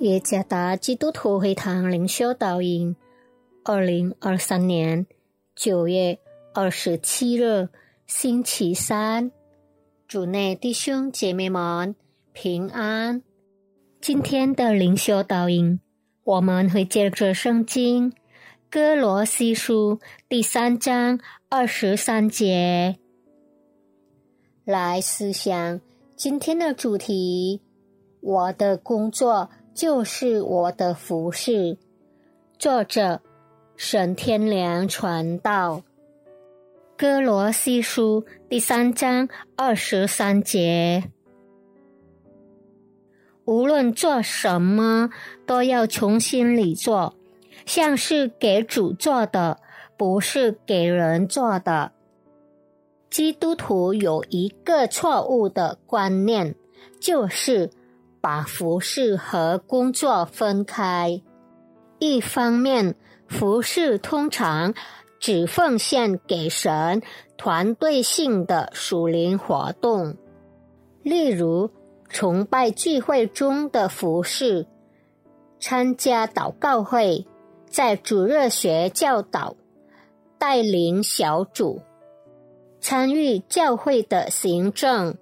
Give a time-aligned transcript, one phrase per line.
[0.00, 2.96] 耶加达基督徒会堂灵修导引，
[3.62, 5.06] 二零二三年
[5.54, 6.18] 九月
[6.54, 7.68] 二十七日
[8.06, 9.30] 星期三，
[10.08, 11.94] 主内弟兄姐妹们
[12.32, 13.22] 平安。
[14.00, 15.78] 今天的灵修导引，
[16.24, 18.14] 我们会借着圣经
[18.70, 22.96] 哥罗西书第三章二十三节
[24.64, 25.78] 来思想
[26.16, 27.60] 今天的主题：
[28.22, 29.50] 我的工作。
[29.74, 31.78] 就是我的服饰。
[32.58, 33.20] 作者：
[33.76, 35.82] 沈天良传道。
[36.96, 41.04] 哥罗西书第三章二十三节：
[43.46, 45.08] 无论做什么，
[45.46, 47.14] 都要从心里做，
[47.64, 49.58] 像是给主做的，
[49.96, 51.92] 不是给人做的。
[53.08, 56.54] 基督徒有一个错误的观念，
[57.00, 57.70] 就是。
[58.20, 61.22] 把服饰和工作分开。
[61.98, 62.94] 一方面，
[63.26, 64.74] 服饰通常
[65.18, 67.02] 只奉献给神
[67.36, 70.16] 团队性的属灵活动，
[71.02, 71.70] 例如
[72.08, 74.66] 崇拜聚会中的服饰、
[75.58, 77.26] 参加祷告会、
[77.68, 79.56] 在主热学教导、
[80.38, 81.82] 带领小组、
[82.80, 85.16] 参与教会的行政、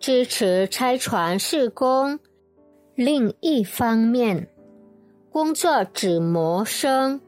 [0.00, 2.18] 支持拆船施工。
[2.94, 4.48] 另一方面，
[5.30, 7.20] 工作只谋生，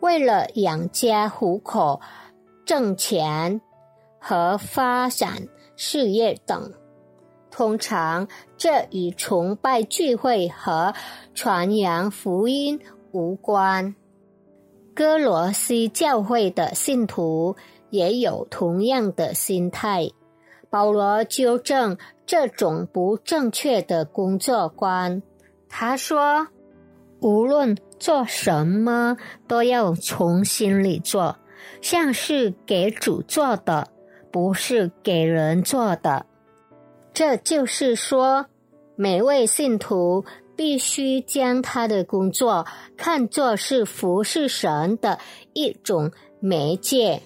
[0.00, 2.00] 为了养家糊口、
[2.64, 3.60] 挣钱
[4.18, 6.72] 和发展事业等。
[7.50, 8.26] 通常，
[8.58, 10.92] 这与崇拜聚会和
[11.34, 12.80] 传扬福音
[13.12, 13.94] 无关。
[14.94, 17.54] 哥罗西教会的信徒
[17.90, 20.10] 也有同样的心态。
[20.76, 21.96] 保罗纠正。
[22.26, 25.22] 这种不正确的工作观，
[25.70, 26.48] 他说
[27.22, 29.16] ：“无论做什么，
[29.48, 31.38] 都要从心里做，
[31.80, 33.88] 像是给主做的，
[34.30, 36.26] 不是给人做的。”
[37.14, 38.44] 这就是说，
[38.96, 42.66] 每位信徒必须将他的工作
[42.98, 45.18] 看作是服侍神的
[45.54, 47.22] 一种媒介。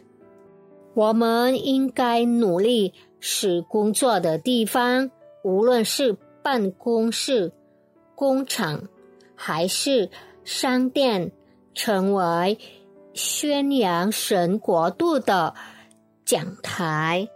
[0.94, 2.94] 我们应该努力。
[3.20, 5.10] 使工作的地方，
[5.44, 7.52] 无论是办公室、
[8.14, 8.88] 工厂
[9.36, 10.10] 还是
[10.42, 11.30] 商店，
[11.74, 12.58] 成为
[13.12, 15.54] 宣扬神国度的
[16.24, 17.28] 讲台。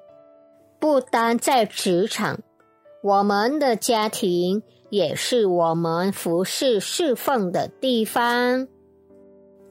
[0.81, 2.41] 不单在职场，
[3.03, 8.69] 我们的家庭也是我们服侍侍奉的地方。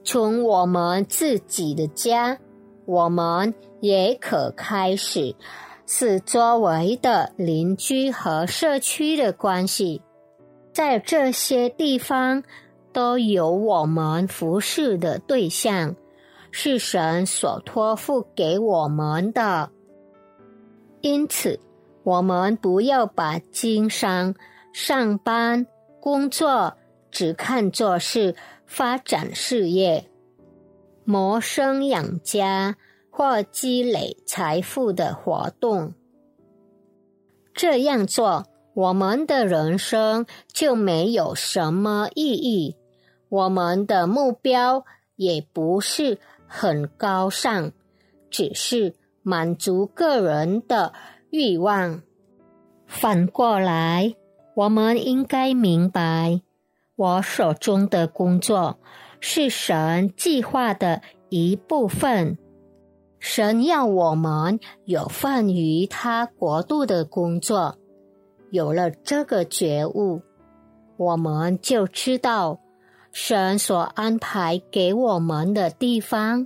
[0.03, 2.39] 从我们自己的家，
[2.85, 5.35] 我们也可开始。
[5.85, 10.01] 是周围的邻居和社区的关系，
[10.71, 12.43] 在这些地方
[12.91, 15.95] 都有我们服侍的对象，
[16.51, 19.69] 是神所托付给我们的。
[21.01, 21.59] 因此，
[22.03, 24.33] 我们不要把经商、
[24.71, 25.67] 上班、
[25.99, 26.77] 工作
[27.11, 30.09] 只看作是发展事业、
[31.03, 32.77] 谋生养家。
[33.15, 35.93] 或积累财富的活动，
[37.53, 42.75] 这样做，我们的人生就没有什么意义。
[43.29, 44.83] 我们的目标
[45.15, 47.71] 也不是很高尚，
[48.31, 50.91] 只是满足个人的
[51.29, 52.01] 欲望。
[52.87, 54.15] 反过来，
[54.55, 56.41] 我们应该明白，
[56.95, 58.79] 我手中的工作
[59.19, 62.39] 是神计划的一部分。
[63.23, 67.77] 神要我们有份于他国度的工作，
[68.51, 70.21] 有了这个觉悟，
[70.97, 72.59] 我们就知道
[73.13, 76.45] 神所安排给我们的地方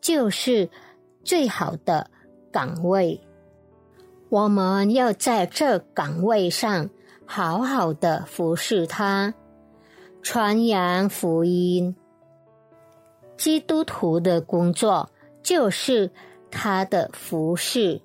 [0.00, 0.70] 就是
[1.24, 2.08] 最好的
[2.52, 3.20] 岗位。
[4.28, 6.88] 我们要在这岗位上
[7.24, 9.34] 好好的服侍他，
[10.22, 11.96] 传扬福音。
[13.36, 15.10] 基督徒的工作。
[15.46, 16.10] 就是
[16.50, 18.00] 他的服饰。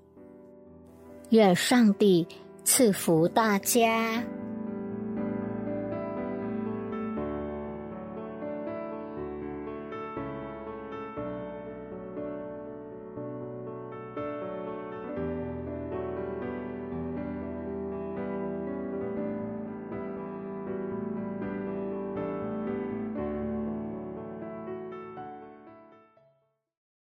[1.29, 2.27] 愿上帝
[2.63, 4.23] 赐福大家。